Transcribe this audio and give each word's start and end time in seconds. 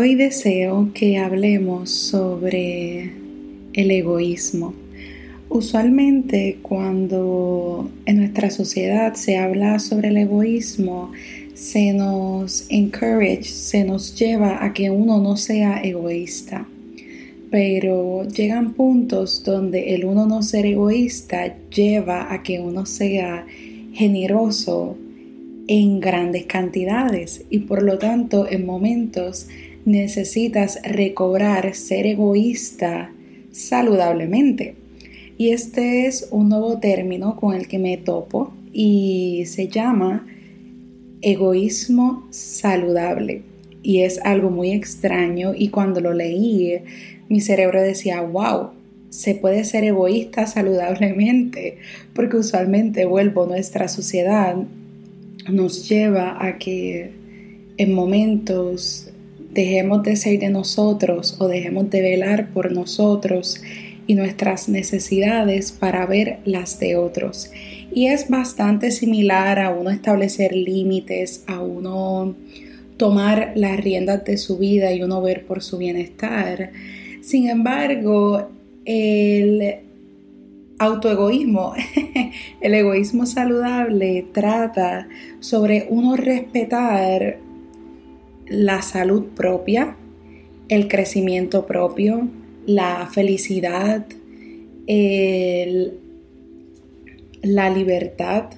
Hoy 0.00 0.14
deseo 0.14 0.92
que 0.94 1.18
hablemos 1.18 1.90
sobre 1.90 3.10
el 3.72 3.90
egoísmo. 3.90 4.72
Usualmente 5.48 6.60
cuando 6.62 7.90
en 8.06 8.18
nuestra 8.18 8.50
sociedad 8.50 9.14
se 9.14 9.38
habla 9.38 9.80
sobre 9.80 10.10
el 10.10 10.18
egoísmo, 10.18 11.10
se 11.54 11.92
nos 11.94 12.66
encourage, 12.70 13.42
se 13.42 13.82
nos 13.82 14.14
lleva 14.16 14.64
a 14.64 14.72
que 14.72 14.88
uno 14.88 15.18
no 15.18 15.36
sea 15.36 15.80
egoísta. 15.82 16.68
Pero 17.50 18.22
llegan 18.28 18.74
puntos 18.74 19.42
donde 19.42 19.96
el 19.96 20.04
uno 20.04 20.26
no 20.26 20.44
ser 20.44 20.64
egoísta 20.64 21.56
lleva 21.74 22.32
a 22.32 22.44
que 22.44 22.60
uno 22.60 22.86
sea 22.86 23.46
generoso 23.94 24.96
en 25.66 25.98
grandes 25.98 26.46
cantidades 26.46 27.44
y 27.50 27.58
por 27.58 27.82
lo 27.82 27.98
tanto 27.98 28.48
en 28.48 28.64
momentos 28.64 29.48
necesitas 29.88 30.78
recobrar 30.82 31.74
ser 31.74 32.06
egoísta 32.06 33.12
saludablemente. 33.52 34.74
Y 35.36 35.50
este 35.50 36.06
es 36.06 36.28
un 36.30 36.48
nuevo 36.48 36.78
término 36.78 37.36
con 37.36 37.54
el 37.54 37.68
que 37.68 37.78
me 37.78 37.96
topo 37.96 38.52
y 38.72 39.44
se 39.46 39.68
llama 39.68 40.26
egoísmo 41.22 42.26
saludable. 42.30 43.42
Y 43.82 44.00
es 44.00 44.20
algo 44.24 44.50
muy 44.50 44.72
extraño 44.72 45.52
y 45.56 45.68
cuando 45.68 46.00
lo 46.00 46.12
leí 46.12 46.80
mi 47.28 47.40
cerebro 47.40 47.80
decía, 47.82 48.20
wow, 48.20 48.70
se 49.10 49.34
puede 49.34 49.64
ser 49.64 49.84
egoísta 49.84 50.46
saludablemente, 50.46 51.78
porque 52.14 52.36
usualmente 52.36 53.04
vuelvo 53.04 53.46
nuestra 53.46 53.88
sociedad 53.88 54.56
nos 55.50 55.88
lleva 55.88 56.44
a 56.44 56.58
que 56.58 57.10
en 57.78 57.94
momentos 57.94 59.10
dejemos 59.52 60.02
de 60.02 60.16
ser 60.16 60.38
de 60.38 60.48
nosotros 60.50 61.36
o 61.38 61.48
dejemos 61.48 61.90
de 61.90 62.02
velar 62.02 62.48
por 62.50 62.72
nosotros 62.72 63.60
y 64.06 64.14
nuestras 64.14 64.68
necesidades 64.68 65.72
para 65.72 66.06
ver 66.06 66.38
las 66.44 66.80
de 66.80 66.96
otros. 66.96 67.50
Y 67.92 68.06
es 68.06 68.28
bastante 68.28 68.90
similar 68.90 69.58
a 69.58 69.70
uno 69.70 69.90
establecer 69.90 70.54
límites, 70.54 71.44
a 71.46 71.60
uno 71.60 72.34
tomar 72.96 73.52
las 73.54 73.78
riendas 73.78 74.24
de 74.24 74.38
su 74.38 74.58
vida 74.58 74.92
y 74.92 75.02
uno 75.02 75.22
ver 75.22 75.44
por 75.46 75.62
su 75.62 75.78
bienestar. 75.78 76.72
Sin 77.22 77.48
embargo, 77.48 78.48
el 78.84 79.76
autoegoísmo, 80.78 81.74
el 82.60 82.74
egoísmo 82.74 83.26
saludable 83.26 84.26
trata 84.32 85.08
sobre 85.40 85.86
uno 85.90 86.16
respetar 86.16 87.38
la 88.48 88.82
salud 88.82 89.24
propia, 89.34 89.96
el 90.68 90.88
crecimiento 90.88 91.66
propio, 91.66 92.28
la 92.66 93.08
felicidad, 93.12 94.06
la 97.42 97.70
libertad, 97.70 98.50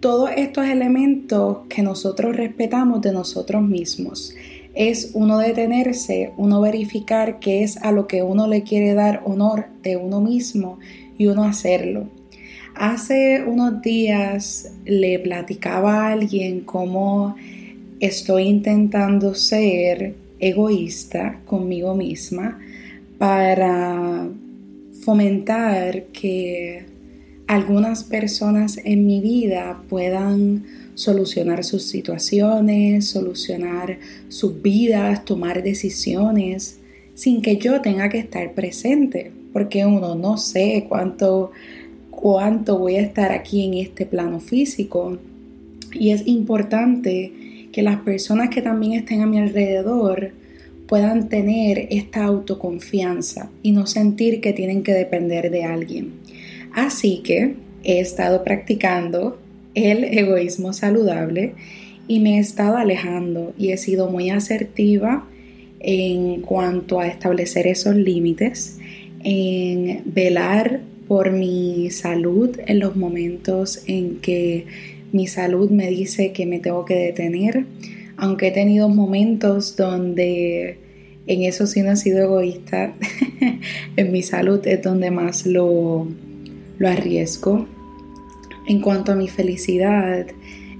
todos 0.00 0.30
estos 0.36 0.66
elementos 0.66 1.58
que 1.68 1.82
nosotros 1.82 2.36
respetamos 2.36 3.00
de 3.00 3.12
nosotros 3.12 3.62
mismos. 3.62 4.34
Es 4.74 5.10
uno 5.14 5.38
detenerse, 5.38 6.32
uno 6.36 6.60
verificar 6.60 7.40
qué 7.40 7.64
es 7.64 7.78
a 7.78 7.90
lo 7.90 8.06
que 8.06 8.22
uno 8.22 8.46
le 8.46 8.62
quiere 8.62 8.94
dar 8.94 9.22
honor 9.24 9.66
de 9.82 9.96
uno 9.96 10.20
mismo 10.20 10.78
y 11.16 11.26
uno 11.26 11.44
hacerlo. 11.44 12.08
Hace 12.76 13.42
unos 13.44 13.82
días 13.82 14.72
le 14.84 15.18
platicaba 15.18 16.06
a 16.06 16.12
alguien 16.12 16.60
cómo 16.60 17.34
estoy 18.00 18.44
intentando 18.44 19.34
ser 19.34 20.14
egoísta 20.40 21.40
conmigo 21.46 21.94
misma 21.94 22.58
para 23.18 24.28
fomentar 25.02 26.04
que 26.06 26.84
algunas 27.46 28.04
personas 28.04 28.78
en 28.84 29.06
mi 29.06 29.20
vida 29.20 29.82
puedan 29.88 30.64
solucionar 30.94 31.64
sus 31.64 31.84
situaciones, 31.84 33.06
solucionar 33.06 33.98
sus 34.28 34.60
vidas, 34.60 35.24
tomar 35.24 35.62
decisiones 35.62 36.78
sin 37.14 37.42
que 37.42 37.56
yo 37.56 37.80
tenga 37.80 38.08
que 38.08 38.18
estar 38.18 38.52
presente, 38.52 39.32
porque 39.52 39.86
uno 39.86 40.14
no 40.14 40.36
sé 40.36 40.86
cuánto 40.88 41.52
cuánto 42.20 42.78
voy 42.78 42.96
a 42.96 43.00
estar 43.00 43.30
aquí 43.30 43.64
en 43.64 43.74
este 43.74 44.04
plano 44.04 44.40
físico. 44.40 45.18
Y 45.92 46.10
es 46.10 46.26
importante 46.26 47.32
que 47.72 47.82
las 47.82 48.00
personas 48.00 48.50
que 48.50 48.62
también 48.62 48.94
estén 48.94 49.22
a 49.22 49.26
mi 49.26 49.38
alrededor 49.38 50.32
puedan 50.86 51.28
tener 51.28 51.86
esta 51.90 52.24
autoconfianza 52.24 53.50
y 53.62 53.72
no 53.72 53.86
sentir 53.86 54.40
que 54.40 54.52
tienen 54.52 54.82
que 54.82 54.94
depender 54.94 55.50
de 55.50 55.64
alguien. 55.64 56.12
Así 56.72 57.20
que 57.22 57.54
he 57.84 58.00
estado 58.00 58.42
practicando 58.42 59.38
el 59.74 60.04
egoísmo 60.04 60.72
saludable 60.72 61.54
y 62.08 62.20
me 62.20 62.36
he 62.36 62.38
estado 62.40 62.78
alejando 62.78 63.52
y 63.58 63.70
he 63.70 63.76
sido 63.76 64.08
muy 64.10 64.30
asertiva 64.30 65.26
en 65.80 66.40
cuanto 66.40 67.00
a 67.00 67.06
establecer 67.06 67.66
esos 67.66 67.94
límites, 67.94 68.78
en 69.22 70.02
velar 70.06 70.80
por 71.06 71.30
mi 71.30 71.90
salud 71.90 72.58
en 72.66 72.80
los 72.80 72.96
momentos 72.96 73.82
en 73.86 74.16
que 74.16 74.66
mi 75.12 75.26
salud 75.26 75.70
me 75.70 75.88
dice 75.88 76.32
que 76.32 76.46
me 76.46 76.58
tengo 76.58 76.84
que 76.84 76.94
detener, 76.94 77.66
aunque 78.16 78.48
he 78.48 78.50
tenido 78.50 78.88
momentos 78.88 79.76
donde 79.76 80.78
en 81.26 81.42
eso 81.42 81.66
sí 81.66 81.82
no 81.82 81.92
he 81.92 81.96
sido 81.96 82.22
egoísta, 82.22 82.94
en 83.96 84.12
mi 84.12 84.22
salud 84.22 84.66
es 84.66 84.82
donde 84.82 85.10
más 85.10 85.46
lo, 85.46 86.08
lo 86.78 86.88
arriesgo. 86.88 87.66
En 88.66 88.80
cuanto 88.80 89.12
a 89.12 89.14
mi 89.14 89.28
felicidad, 89.28 90.26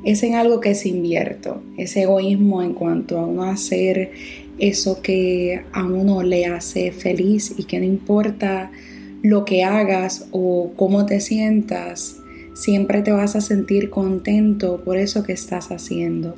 es 0.04 0.22
en 0.22 0.34
algo 0.34 0.60
que 0.60 0.74
se 0.74 0.88
invierto, 0.88 1.62
ese 1.76 2.02
egoísmo 2.02 2.62
en 2.62 2.74
cuanto 2.74 3.18
a 3.18 3.26
uno 3.26 3.44
hacer 3.44 4.12
eso 4.58 5.02
que 5.02 5.62
a 5.72 5.84
uno 5.84 6.22
le 6.22 6.46
hace 6.46 6.92
feliz 6.92 7.54
y 7.56 7.64
que 7.64 7.78
no 7.78 7.84
importa 7.84 8.70
lo 9.22 9.44
que 9.44 9.64
hagas 9.64 10.28
o 10.30 10.72
cómo 10.76 11.06
te 11.06 11.20
sientas, 11.20 12.16
siempre 12.58 13.02
te 13.02 13.12
vas 13.12 13.36
a 13.36 13.40
sentir 13.40 13.88
contento 13.88 14.82
por 14.84 14.96
eso 14.96 15.22
que 15.22 15.32
estás 15.32 15.70
haciendo. 15.70 16.34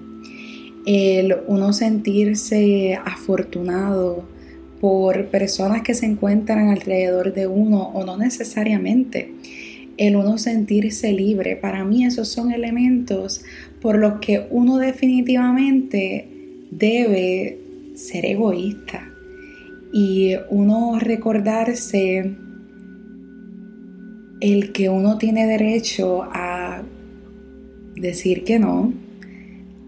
El 0.85 1.35
uno 1.47 1.73
sentirse 1.73 2.99
afortunado 3.03 4.25
por 4.83 5.29
personas 5.29 5.81
que 5.81 5.95
se 5.95 6.05
encuentran 6.05 6.69
alrededor 6.69 7.33
de 7.33 7.47
uno 7.47 7.89
o 7.95 8.05
no 8.05 8.19
necesariamente. 8.19 9.33
El 9.97 10.17
uno 10.17 10.37
sentirse 10.37 11.11
libre, 11.13 11.57
para 11.57 11.85
mí 11.85 12.05
esos 12.05 12.29
son 12.29 12.53
elementos 12.53 13.43
por 13.81 13.97
los 13.97 14.21
que 14.21 14.47
uno 14.51 14.77
definitivamente 14.77 16.29
debe 16.71 17.59
ser 17.95 18.27
egoísta 18.27 19.11
y 19.91 20.35
uno 20.51 20.99
recordarse 20.99 22.35
el 24.41 24.73
que 24.73 24.89
uno 24.89 25.19
tiene 25.19 25.47
derecho 25.47 26.23
a 26.25 26.83
decir 27.95 28.45
que 28.45 28.59
no, 28.59 28.93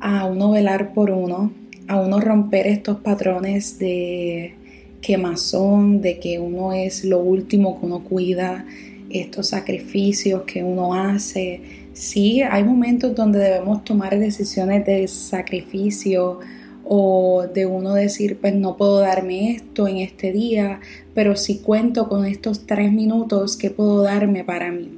a 0.01 0.27
uno 0.27 0.51
velar 0.51 0.93
por 0.93 1.11
uno, 1.11 1.53
a 1.89 2.01
uno 2.01 2.21
romper 2.21 2.67
estos 2.67 2.99
patrones 2.99 3.79
de 3.79 4.55
quemazón, 5.01 6.01
de 6.01 6.19
que 6.19 6.39
uno 6.39 6.73
es 6.73 7.05
lo 7.05 7.19
último 7.19 7.81
que 7.81 7.87
uno 7.87 8.05
cuida, 8.05 8.67
estos 9.11 9.49
sacrificios 9.49 10.43
que 10.43 10.62
uno 10.62 10.95
hace. 10.95 11.61
Sí, 11.93 12.43
hay 12.43 12.65
momentos 12.65 13.15
donde 13.15 13.39
debemos 13.39 13.85
tomar 13.85 14.19
decisiones 14.19 14.85
de 14.87 15.07
sacrificio 15.09 16.41
o 16.84 17.47
de 17.53 17.66
uno 17.66 17.94
decir, 17.94 18.38
pues 18.41 18.54
no 18.54 18.76
puedo 18.76 18.98
darme 19.00 19.53
esto 19.53 19.88
en 19.88 19.99
este 19.99 20.32
día, 20.32 20.81
pero 21.14 21.37
si 21.37 21.58
cuento 21.58 22.08
con 22.08 22.26
estos 22.26 22.67
tres 22.67 22.93
minutos, 22.93 23.56
¿qué 23.56 23.70
puedo 23.70 24.02
darme 24.02 24.44
para 24.44 24.70
mí? 24.70 24.90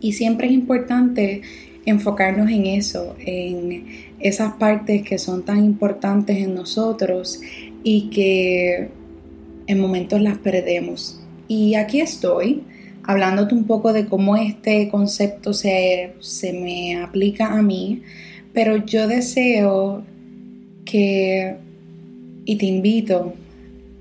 Y 0.00 0.12
siempre 0.12 0.48
es 0.48 0.52
importante 0.52 1.42
enfocarnos 1.86 2.50
en 2.50 2.66
eso, 2.66 3.16
en 3.18 3.86
esas 4.18 4.54
partes 4.54 5.02
que 5.02 5.18
son 5.18 5.44
tan 5.44 5.64
importantes 5.64 6.38
en 6.38 6.54
nosotros 6.54 7.40
y 7.82 8.10
que 8.10 8.88
en 9.66 9.80
momentos 9.80 10.20
las 10.20 10.38
perdemos. 10.38 11.20
Y 11.48 11.74
aquí 11.74 12.00
estoy 12.00 12.62
hablándote 13.02 13.54
un 13.54 13.64
poco 13.64 13.92
de 13.92 14.06
cómo 14.06 14.36
este 14.36 14.88
concepto 14.88 15.52
se, 15.52 16.14
se 16.20 16.52
me 16.52 16.96
aplica 16.96 17.54
a 17.54 17.62
mí, 17.62 18.02
pero 18.52 18.76
yo 18.76 19.08
deseo 19.08 20.04
que, 20.90 21.54
y 22.44 22.56
te 22.56 22.66
invito 22.66 23.34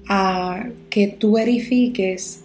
a 0.07 0.69
que 0.89 1.07
tú 1.07 1.33
verifiques 1.33 2.41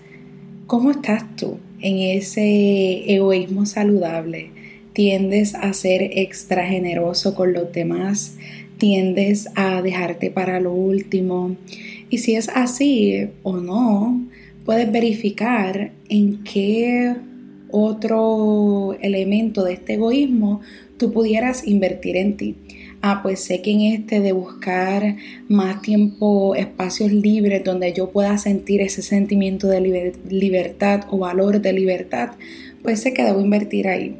cómo 0.66 0.90
estás 0.90 1.24
tú 1.36 1.58
en 1.80 1.98
ese 1.98 3.10
egoísmo 3.14 3.64
saludable. 3.64 4.50
Tiendes 4.92 5.54
a 5.54 5.72
ser 5.72 6.02
extra 6.02 6.66
generoso 6.66 7.34
con 7.34 7.52
los 7.52 7.72
demás, 7.72 8.36
tiendes 8.78 9.48
a 9.54 9.82
dejarte 9.82 10.30
para 10.30 10.60
lo 10.60 10.72
último. 10.72 11.56
Y 12.10 12.18
si 12.18 12.34
es 12.34 12.48
así 12.50 13.28
o 13.42 13.56
no, 13.56 14.26
puedes 14.64 14.92
verificar 14.92 15.92
en 16.08 16.44
qué 16.44 17.16
otro 17.70 18.96
elemento 19.00 19.64
de 19.64 19.72
este 19.72 19.94
egoísmo 19.94 20.60
tú 20.96 21.12
pudieras 21.12 21.66
invertir 21.66 22.16
en 22.16 22.36
ti. 22.36 22.56
Ah, 23.06 23.20
pues 23.22 23.40
sé 23.40 23.60
que 23.60 23.70
en 23.70 23.82
este 23.82 24.20
de 24.20 24.32
buscar 24.32 25.16
más 25.46 25.82
tiempo, 25.82 26.54
espacios 26.54 27.12
libres 27.12 27.62
donde 27.62 27.92
yo 27.92 28.08
pueda 28.08 28.38
sentir 28.38 28.80
ese 28.80 29.02
sentimiento 29.02 29.68
de 29.68 30.14
libertad 30.26 31.04
o 31.10 31.18
valor 31.18 31.60
de 31.60 31.74
libertad, 31.74 32.30
pues 32.82 33.02
sé 33.02 33.12
que 33.12 33.22
debo 33.22 33.42
invertir 33.42 33.88
ahí. 33.88 34.16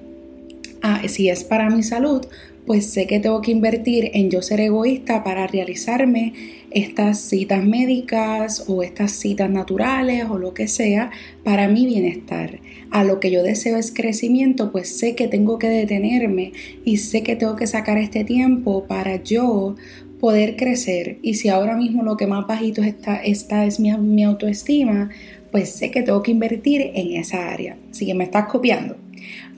Ah, 0.83 1.01
si 1.09 1.31
es 1.31 1.45
para 1.45 1.71
mi 1.71 1.83
salud, 1.83 2.27
pues 2.67 2.87
sé 2.87 3.07
que 3.07 3.21
tengo 3.21 3.41
que 3.43 3.51
invertir 3.51 4.11
en 4.15 4.31
yo 4.31 4.41
ser 4.43 4.61
egoísta 4.61 5.23
para 5.23 5.47
realizarme 5.47 6.33
estas 6.71 7.21
citas 7.21 7.65
médicas 7.65 8.65
o 8.69 8.83
estas 8.83 9.13
citas 9.13 9.51
naturales 9.51 10.25
o 10.29 10.39
lo 10.39 10.55
que 10.55 10.67
sea 10.67 11.11
para 11.45 11.69
mi 11.69 11.87
bienestar. 11.87 12.61
A 12.91 13.05
lo 13.05 13.21
que 13.21 13.31
yo 13.31 13.43
deseo 13.43 13.77
es 13.77 13.93
crecimiento, 13.93 14.73
pues 14.73 14.89
sé 14.89 15.15
que 15.15 15.29
tengo 15.29 15.59
que 15.59 15.69
detenerme 15.69 16.53
y 16.85 16.97
sé 16.97 17.23
que 17.23 17.37
tengo 17.37 17.57
que 17.57 17.67
sacar 17.67 17.99
este 17.99 18.25
tiempo 18.25 18.85
para 18.87 19.23
yo 19.23 19.77
poder 20.19 20.57
crecer. 20.57 21.19
Y 21.23 21.35
si 21.35 21.49
ahora 21.49 21.77
mismo 21.77 22.03
lo 22.03 22.17
que 22.17 22.27
más 22.27 22.47
bajito 22.47 22.83
está, 22.83 23.23
está 23.23 23.67
es 23.67 23.79
mi, 23.79 23.93
mi 23.99 24.25
autoestima, 24.25 25.11
pues 25.53 25.69
sé 25.71 25.91
que 25.91 26.03
tengo 26.03 26.23
que 26.23 26.31
invertir 26.31 26.91
en 26.95 27.13
esa 27.13 27.51
área. 27.51 27.77
Así 27.91 28.07
que 28.07 28.15
me 28.15 28.25
estás 28.25 28.47
copiando. 28.47 28.97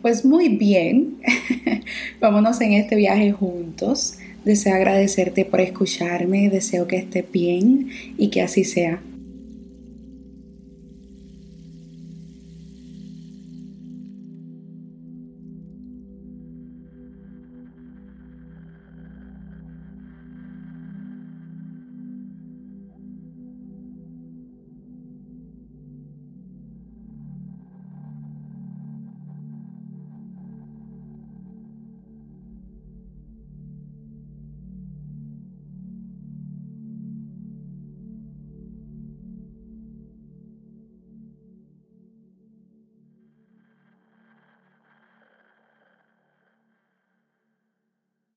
Pues 0.03 0.25
muy 0.25 0.49
bien, 0.49 1.17
vámonos 2.20 2.60
en 2.60 2.74
este 2.74 2.96
viaje 2.96 3.32
juntos. 3.32 4.18
Deseo 4.44 4.74
agradecerte 4.74 5.44
por 5.44 5.60
escucharme, 5.60 6.48
deseo 6.50 6.86
que 6.86 6.96
estés 6.96 7.30
bien 7.30 7.90
y 8.16 8.28
que 8.28 8.42
así 8.42 8.64
sea. 8.64 9.00